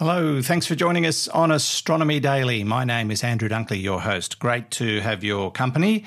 [0.00, 2.64] Hello, thanks for joining us on Astronomy Daily.
[2.64, 4.40] My name is Andrew Dunkley, your host.
[4.40, 6.04] Great to have your company.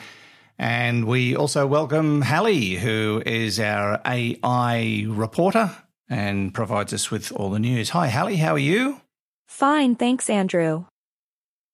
[0.59, 5.71] And we also welcome Halley, who is our AI reporter
[6.09, 7.91] and provides us with all the news.
[7.91, 8.99] Hi, Halley, how are you?
[9.47, 10.83] Fine, thanks, Andrew.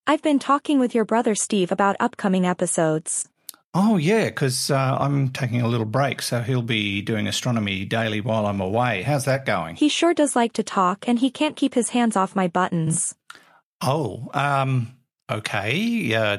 [0.06, 3.28] I've been talking with your brother Steve about upcoming episodes.
[3.76, 8.22] Oh, yeah, because uh, I'm taking a little break, so he'll be doing Astronomy Daily
[8.22, 9.02] while I'm away.
[9.02, 9.78] How's that going?
[9.78, 13.16] He sure does like to talk, and he can't keep his hands off my buttons.
[13.82, 14.94] Oh, um,
[15.30, 16.14] okay.
[16.14, 16.38] Uh,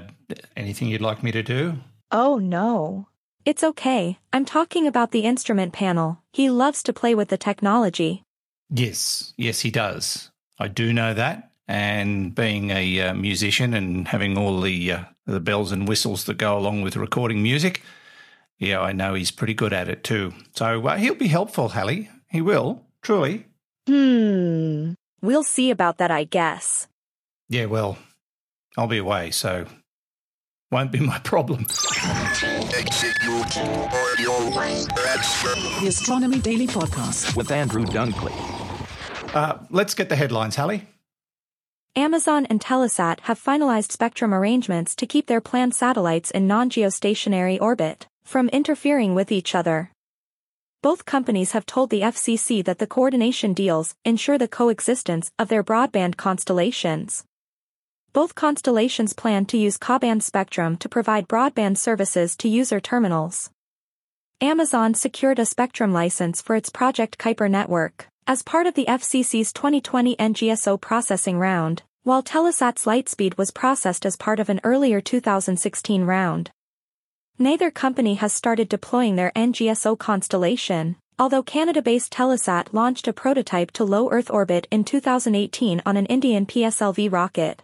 [0.57, 1.75] anything you'd like me to do?
[2.13, 3.09] Oh, no.
[3.45, 4.19] It's okay.
[4.33, 6.23] I'm talking about the instrument panel.
[6.33, 8.23] He loves to play with the technology.
[8.71, 10.31] Yes, yes, he does.
[10.59, 11.51] I do know that.
[11.67, 16.37] And being a uh, musician and having all the uh, the bells and whistles that
[16.37, 17.81] go along with recording music,
[18.59, 20.35] yeah, I know he's pretty good at it too.
[20.55, 22.11] So uh, he'll be helpful, Halley.
[22.29, 23.47] He will, truly.
[23.87, 24.93] Hmm.
[25.23, 26.87] We'll see about that, I guess.
[27.49, 27.97] Yeah, well,
[28.77, 29.67] I'll be away, so
[30.71, 31.65] won't be my problem.
[35.81, 37.37] The Astronomy Daily Podcast.
[37.37, 38.33] with Andrew Dunkley.
[39.35, 40.87] Uh, let's get the headlines, Halley.
[41.97, 48.09] Amazon and Telesat have finalized spectrum arrangements to keep their planned satellites in non-geostationary orbit
[48.25, 49.93] from interfering with each other.
[50.83, 55.63] Both companies have told the FCC that the coordination deals ensure the coexistence of their
[55.63, 57.23] broadband constellations.
[58.13, 63.51] Both constellations plan to use Ka-band spectrum to provide broadband services to user terminals.
[64.41, 69.53] Amazon secured a spectrum license for its Project Kuiper network as part of the FCC's
[69.53, 76.05] 2020 NGSO processing round, while Telesat's Lightspeed was processed as part of an earlier 2016
[76.05, 76.51] round.
[77.39, 83.85] Neither company has started deploying their NGSO constellation, although Canada-based Telesat launched a prototype to
[83.85, 87.61] low Earth orbit in 2018 on an Indian PSLV rocket.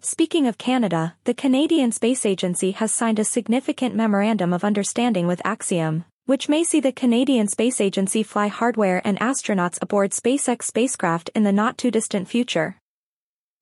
[0.00, 5.40] Speaking of Canada, the Canadian Space Agency has signed a significant memorandum of understanding with
[5.44, 11.30] Axiom, which may see the Canadian Space Agency fly hardware and astronauts aboard SpaceX spacecraft
[11.34, 12.76] in the not-too-distant future.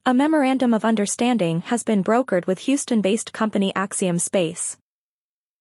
[0.06, 4.76] A memorandum of understanding has been brokered with Houston-based company Axiom Space.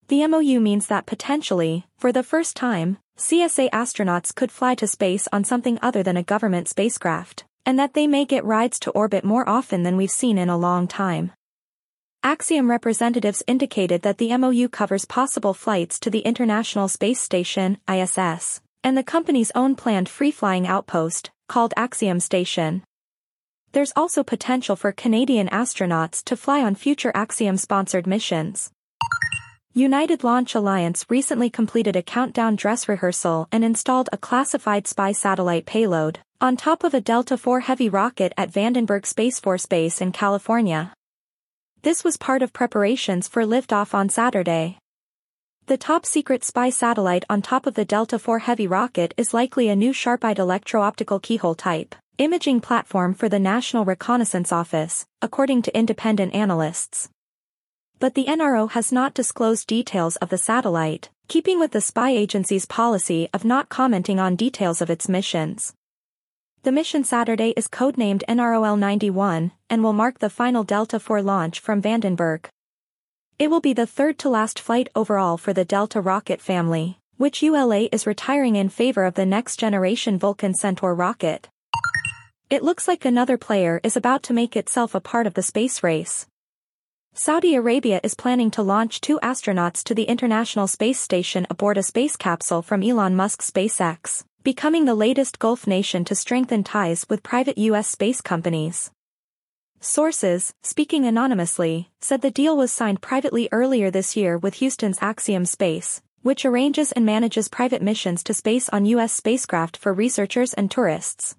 [0.08, 5.28] The MOU means that potentially, for the first time, CSA astronauts could fly to space
[5.32, 9.24] on something other than a government spacecraft, and that they may get rides to orbit
[9.24, 11.32] more often than we've seen in a long time.
[12.24, 18.60] Axiom representatives indicated that the MOU covers possible flights to the International Space Station, ISS,
[18.84, 22.84] and the company's own planned free-flying outpost, called Axiom Station.
[23.72, 28.70] There's also potential for Canadian astronauts to fly on future Axiom-sponsored missions.
[29.74, 35.66] United Launch Alliance recently completed a countdown dress rehearsal and installed a classified spy satellite
[35.66, 40.12] payload on top of a Delta IV Heavy rocket at Vandenberg Space Force Base in
[40.12, 40.92] California.
[41.82, 44.78] This was part of preparations for liftoff on Saturday.
[45.66, 49.74] The top-secret spy satellite on top of the Delta IV Heavy rocket is likely a
[49.74, 56.32] new sharp-eyed electro-optical keyhole type, imaging platform for the National Reconnaissance Office, according to independent
[56.34, 57.08] analysts.
[57.98, 62.64] But the NRO has not disclosed details of the satellite, keeping with the spy agency's
[62.64, 65.74] policy of not commenting on details of its missions.
[66.64, 71.82] The mission Saturday is codenamed NROL-91 and will mark the final Delta IV launch from
[71.82, 72.44] Vandenberg.
[73.36, 77.42] It will be the third to last flight overall for the Delta rocket family, which
[77.42, 81.48] ULA is retiring in favor of the next-generation Vulcan Centaur rocket.
[82.48, 85.82] It looks like another player is about to make itself a part of the space
[85.82, 86.28] race.
[87.12, 91.82] Saudi Arabia is planning to launch two astronauts to the International Space Station aboard a
[91.82, 97.22] space capsule from Elon Musk's SpaceX becoming the latest Gulf nation to strengthen ties with
[97.22, 97.86] private U.S.
[97.86, 98.90] space companies.
[99.78, 105.46] Sources, speaking anonymously, said the deal was signed privately earlier this year with Houston's Axiom
[105.46, 109.12] Space, which arranges and manages private missions to space on U.S.
[109.12, 111.36] spacecraft for researchers and tourists.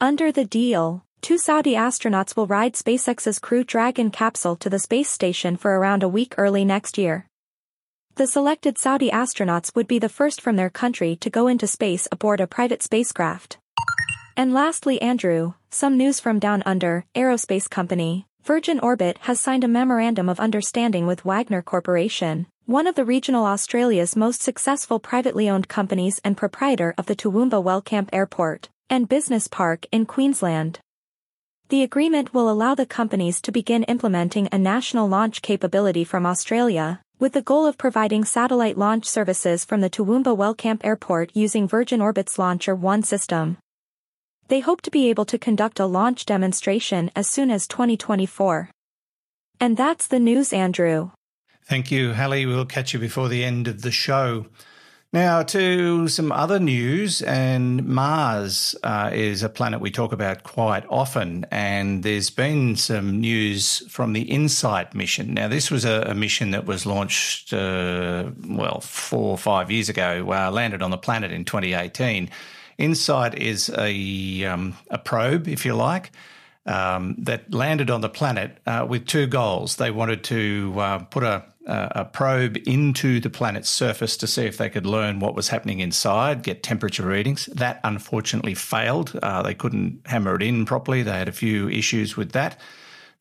[0.00, 5.10] Under the deal, two Saudi astronauts will ride SpaceX's Crew Dragon capsule to the space
[5.10, 7.26] station for around a week early next year.
[8.16, 12.08] The selected Saudi astronauts would be the first from their country to go into space
[12.10, 13.58] aboard a private spacecraft.
[14.34, 19.68] And lastly Andrew, some news from Down Under, aerospace company, Virgin Orbit has signed a
[19.68, 25.68] memorandum of understanding with Wagner Corporation, one of the regional Australia's most successful privately owned
[25.68, 30.80] companies and proprietor of the Toowoomba Wellcamp Airport and Business Park in Queensland.
[31.68, 37.02] The agreement will allow the companies to begin implementing a national launch capability from Australia,
[37.18, 42.00] with the goal of providing satellite launch services from the Toowoomba Wellcamp Airport using Virgin
[42.00, 43.56] Orbit's Launcher 1 system.
[44.48, 48.70] They hope to be able to conduct a launch demonstration as soon as 2024.
[49.60, 51.10] And that's the news, Andrew.
[51.64, 52.44] Thank you, Halley.
[52.46, 54.46] We'll catch you before the end of the show.
[55.16, 60.84] Now, to some other news, and Mars uh, is a planet we talk about quite
[60.90, 65.32] often, and there's been some news from the InSight mission.
[65.32, 69.88] Now, this was a, a mission that was launched, uh, well, four or five years
[69.88, 72.28] ago, uh, landed on the planet in 2018.
[72.76, 76.12] InSight is a, um, a probe, if you like.
[76.66, 79.76] Um, that landed on the planet uh, with two goals.
[79.76, 84.56] They wanted to uh, put a a probe into the planet's surface to see if
[84.56, 87.46] they could learn what was happening inside, get temperature readings.
[87.46, 89.18] That unfortunately failed.
[89.22, 91.02] Uh, they couldn't hammer it in properly.
[91.02, 92.58] They had a few issues with that.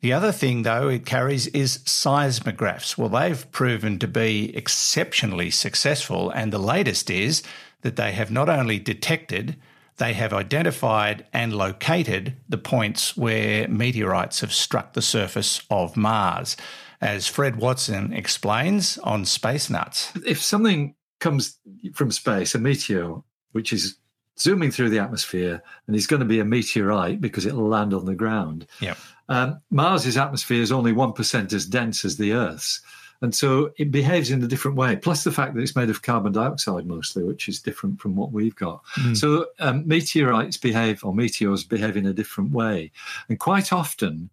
[0.02, 2.98] The other thing, though, it carries is seismographs.
[2.98, 6.30] Well, they've proven to be exceptionally successful.
[6.30, 7.42] And the latest is
[7.82, 9.56] that they have not only detected,
[9.98, 16.58] they have identified and located the points where meteorites have struck the surface of Mars
[17.02, 20.12] as Fred Watson explains on Space Nuts.
[20.26, 21.58] If something comes
[21.94, 23.16] from space, a meteor,
[23.52, 23.98] which is
[24.38, 28.06] zooming through the atmosphere and is going to be a meteorite because it'll land on
[28.06, 28.68] the ground.
[28.82, 28.96] Yeah.
[29.30, 32.82] Um, Mars's atmosphere is only 1% as dense as the Earth's.
[33.22, 34.96] And so it behaves in a different way.
[34.96, 38.32] Plus the fact that it's made of carbon dioxide mostly, which is different from what
[38.32, 38.84] we've got.
[38.98, 39.18] Mm.
[39.18, 42.92] So um, meteorites behave, or meteors behave in a different way.
[43.30, 44.30] And quite often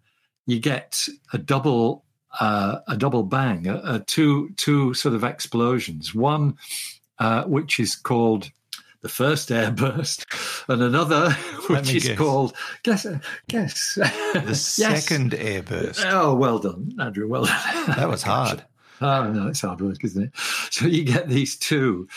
[0.47, 2.05] you get a double
[2.41, 6.15] uh, a double bang, a, a two two sort of explosions.
[6.15, 6.57] One
[7.19, 8.51] uh, which is called
[9.03, 10.25] the first airburst,
[10.69, 11.31] and another
[11.69, 12.19] which is guess.
[12.19, 13.07] called guess
[13.49, 14.61] guess the yes.
[14.61, 16.05] second airburst.
[16.11, 17.29] Oh, well done, Andrew.
[17.29, 17.87] Well done.
[17.97, 18.65] That was hard.
[19.03, 20.31] Oh no, it's hard work, isn't it?
[20.71, 22.09] So you get these two,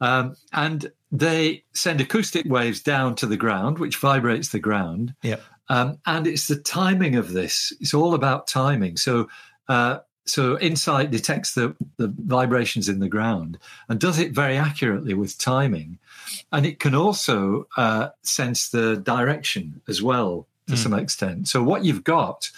[0.00, 5.14] um, and they send acoustic waves down to the ground, which vibrates the ground.
[5.22, 5.40] Yeah.
[5.68, 7.72] Um, and it's the timing of this.
[7.80, 8.96] It's all about timing.
[8.96, 9.28] So
[9.68, 13.58] uh, so InSight detects the, the vibrations in the ground
[13.88, 15.98] and does it very accurately with timing.
[16.50, 20.78] And it can also uh, sense the direction as well to mm.
[20.78, 21.48] some extent.
[21.48, 22.50] So what you've got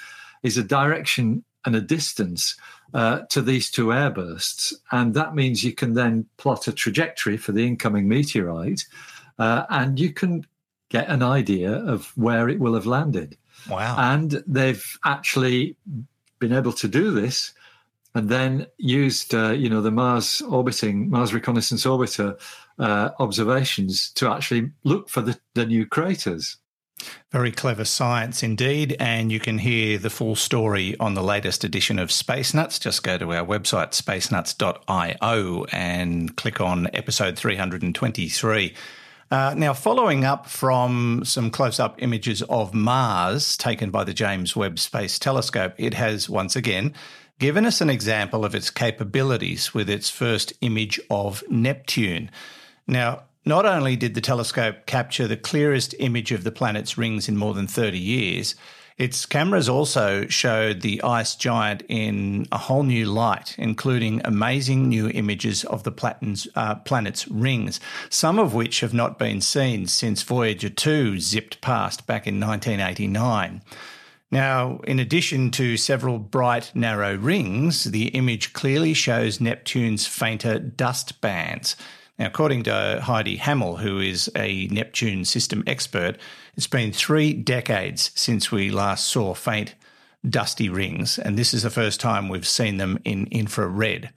[0.42, 2.56] is a direction and a distance
[2.94, 4.72] uh, to these two airbursts.
[4.92, 8.84] And that means you can then plot a trajectory for the incoming meteorite
[9.38, 10.46] uh, and you can
[10.88, 13.36] get an idea of where it will have landed.
[13.68, 13.96] Wow.
[13.98, 15.76] And they've actually
[16.38, 17.52] been able to do this
[18.14, 22.38] and then used, uh, you know, the Mars orbiting, Mars Reconnaissance Orbiter
[22.78, 26.56] uh, observations to actually look for the, the new craters.
[27.30, 28.96] Very clever science indeed.
[28.98, 32.78] And you can hear the full story on the latest edition of Space Nuts.
[32.78, 38.74] Just go to our website, spacenuts.io, and click on episode 323.
[39.28, 44.54] Uh, now, following up from some close up images of Mars taken by the James
[44.54, 46.94] Webb Space Telescope, it has once again
[47.38, 52.30] given us an example of its capabilities with its first image of Neptune.
[52.86, 57.36] Now, not only did the telescope capture the clearest image of the planet's rings in
[57.36, 58.56] more than 30 years,
[58.98, 65.08] its cameras also showed the ice giant in a whole new light, including amazing new
[65.10, 67.78] images of the uh, planet's rings,
[68.08, 73.62] some of which have not been seen since Voyager 2 zipped past back in 1989.
[74.30, 81.20] Now, in addition to several bright, narrow rings, the image clearly shows Neptune's fainter dust
[81.20, 81.76] bands.
[82.18, 86.16] Now, according to Heidi Hammel, who is a Neptune system expert,
[86.56, 89.74] it's been three decades since we last saw faint,
[90.28, 94.10] dusty rings, and this is the first time we've seen them in infrared.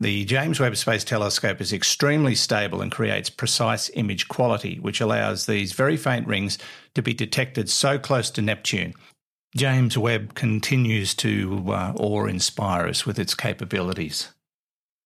[0.00, 5.46] The James Webb Space Telescope is extremely stable and creates precise image quality, which allows
[5.46, 6.58] these very faint rings
[6.94, 8.94] to be detected so close to Neptune.
[9.56, 14.33] James Webb continues to uh, awe inspire us with its capabilities.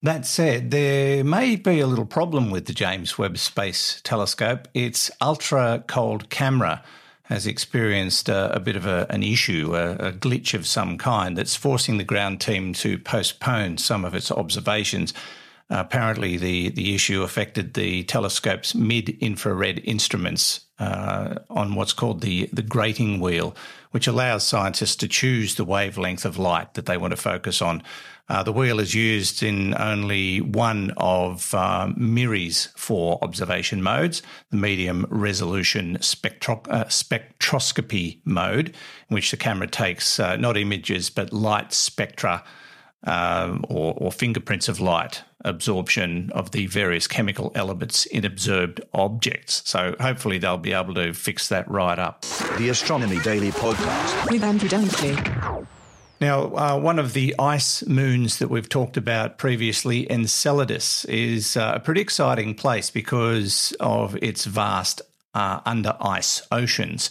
[0.00, 4.68] That said, there may be a little problem with the James Webb Space Telescope.
[4.72, 6.84] Its ultra cold camera
[7.24, 11.36] has experienced a, a bit of a, an issue, a, a, glitch of some kind
[11.36, 15.12] that's forcing the ground team to postpone some of its observations.
[15.70, 22.20] Uh, apparently, the, the issue affected the telescope's mid infrared instruments uh, on what's called
[22.22, 23.54] the, the grating wheel,
[23.90, 27.82] which allows scientists to choose the wavelength of light that they want to focus on.
[28.30, 34.56] Uh, the wheel is used in only one of uh, MIRI's four observation modes, the
[34.56, 38.68] medium resolution spectro- uh, spectroscopy mode,
[39.08, 42.44] in which the camera takes uh, not images but light spectra
[43.04, 49.62] um, or, or, fingerprints of light absorption of the various chemical elements in observed objects.
[49.64, 52.22] So hopefully they'll be able to fix that right up.
[52.58, 54.30] The Astronomy Daily Podcast.
[54.30, 55.66] With Andrew Dunkley.
[56.20, 61.74] Now, uh, one of the ice moons that we've talked about previously, Enceladus, is uh,
[61.76, 65.00] a pretty exciting place because of its vast
[65.34, 67.10] uh, under ice oceans.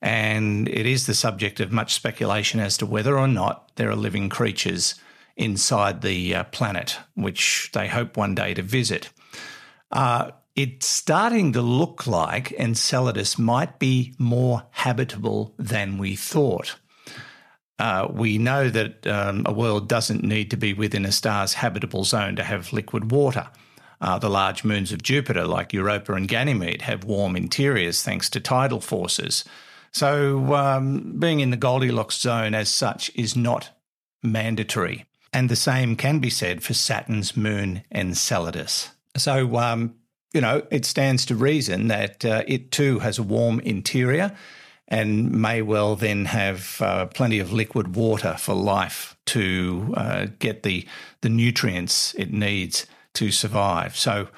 [0.00, 3.96] And it is the subject of much speculation as to whether or not there are
[3.96, 4.94] living creatures
[5.38, 9.08] inside the uh, planet, which they hope one day to visit.
[9.90, 16.76] Uh, it's starting to look like Enceladus might be more habitable than we thought.
[17.78, 22.02] Uh, we know that um, a world doesn't need to be within a star's habitable
[22.02, 23.48] zone to have liquid water.
[24.00, 28.40] Uh, the large moons of Jupiter, like Europa and Ganymede, have warm interiors thanks to
[28.40, 29.44] tidal forces.
[29.92, 33.70] So, um, being in the Goldilocks zone as such is not
[34.22, 35.06] mandatory.
[35.32, 38.90] And the same can be said for Saturn's moon Enceladus.
[39.16, 39.94] So, um,
[40.32, 44.36] you know, it stands to reason that uh, it too has a warm interior
[44.88, 50.62] and may well then have uh, plenty of liquid water for life to uh, get
[50.62, 50.86] the
[51.20, 53.96] the nutrients it needs to survive.
[53.96, 54.28] So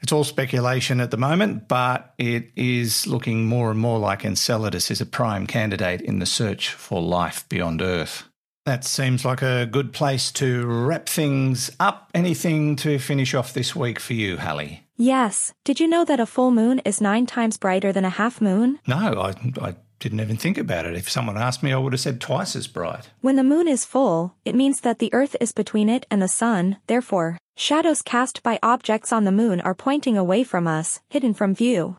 [0.00, 4.90] it's all speculation at the moment, but it is looking more and more like Enceladus
[4.90, 8.24] is a prime candidate in the search for life beyond Earth.
[8.68, 12.10] That seems like a good place to wrap things up.
[12.12, 14.84] Anything to finish off this week for you, Halley?
[14.94, 15.54] Yes.
[15.64, 18.78] Did you know that a full moon is nine times brighter than a half moon?
[18.86, 19.30] No, I,
[19.62, 20.94] I didn't even think about it.
[20.94, 23.08] If someone asked me, I would have said twice as bright.
[23.22, 26.28] When the moon is full, it means that the Earth is between it and the
[26.28, 31.32] sun, therefore, shadows cast by objects on the moon are pointing away from us, hidden
[31.32, 31.96] from view.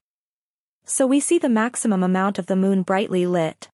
[0.86, 3.70] So we see the maximum amount of the moon brightly lit.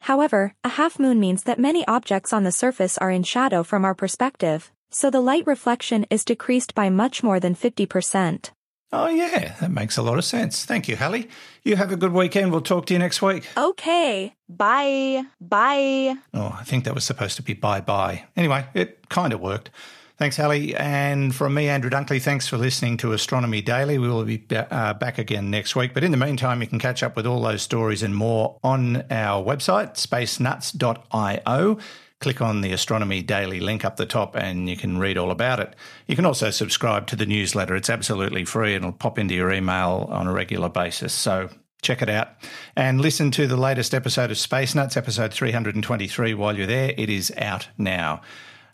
[0.00, 3.84] However, a half moon means that many objects on the surface are in shadow from
[3.84, 8.50] our perspective, so the light reflection is decreased by much more than 50%.
[8.92, 10.64] Oh, yeah, that makes a lot of sense.
[10.64, 11.28] Thank you, Halley.
[11.62, 12.50] You have a good weekend.
[12.50, 13.46] We'll talk to you next week.
[13.56, 14.34] Okay.
[14.48, 15.26] Bye.
[15.40, 16.16] Bye.
[16.34, 18.24] Oh, I think that was supposed to be bye bye.
[18.36, 19.70] Anyway, it kind of worked.
[20.20, 20.76] Thanks, Halley.
[20.76, 23.96] And from me, Andrew Dunkley, thanks for listening to Astronomy Daily.
[23.96, 25.94] We will be uh, back again next week.
[25.94, 29.06] But in the meantime, you can catch up with all those stories and more on
[29.10, 31.78] our website, spacenuts.io.
[32.20, 35.58] Click on the Astronomy Daily link up the top and you can read all about
[35.58, 35.74] it.
[36.06, 37.74] You can also subscribe to the newsletter.
[37.74, 41.14] It's absolutely free and it'll pop into your email on a regular basis.
[41.14, 41.48] So
[41.80, 42.28] check it out
[42.76, 46.92] and listen to the latest episode of Space Nuts, episode 323, while you're there.
[46.98, 48.20] It is out now.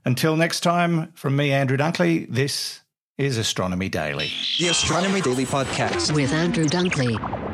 [0.06, 2.82] Until next time, from me, Andrew Dunkley, this
[3.18, 4.30] is Astronomy Daily.
[4.60, 6.14] The Astronomy Daily Podcast.
[6.14, 7.45] With Andrew Dunkley.